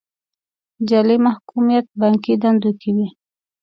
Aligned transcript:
جعلي 0.89 1.17
محکوميت 1.25 1.85
بانکي 1.99 2.33
دندو 2.41 2.71
کې 2.79 2.89
وي. 2.95 3.07